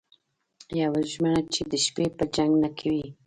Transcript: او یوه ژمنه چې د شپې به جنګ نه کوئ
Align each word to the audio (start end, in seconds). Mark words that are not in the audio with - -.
او 0.69 0.75
یوه 0.81 1.01
ژمنه 1.11 1.41
چې 1.53 1.61
د 1.71 1.73
شپې 1.85 2.05
به 2.17 2.25
جنګ 2.35 2.51
نه 2.63 2.69
کوئ 2.79 3.03